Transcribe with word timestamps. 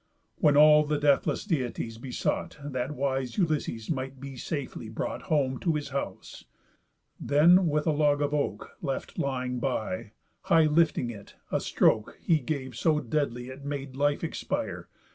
When 0.37 0.57
all 0.57 0.83
the 0.83 0.97
deathless 0.97 1.45
Deities 1.45 1.99
besought, 1.99 2.57
That 2.63 2.93
wise 2.95 3.37
Ulysses 3.37 3.91
might 3.91 4.19
be 4.19 4.35
safely 4.35 4.89
brought 4.89 5.21
Home 5.29 5.59
to 5.59 5.75
his 5.75 5.89
house; 5.89 6.43
then 7.19 7.67
with 7.67 7.85
a 7.85 7.91
log 7.91 8.19
of 8.19 8.33
oak 8.33 8.71
Left 8.81 9.19
lying 9.19 9.59
by, 9.59 10.13
high 10.45 10.65
lifting 10.65 11.11
it, 11.11 11.35
a 11.51 11.59
stroke 11.61 12.17
He 12.19 12.39
gave 12.39 12.75
so 12.75 12.99
deadly 12.99 13.49
it 13.49 13.63
made 13.63 13.95
life 13.95 14.23
expire. 14.23 14.87